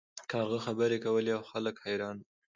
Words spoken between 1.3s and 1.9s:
او خلک